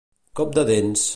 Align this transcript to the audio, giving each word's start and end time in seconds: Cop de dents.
Cop 0.39 0.55
de 0.59 0.63
dents. 0.71 1.09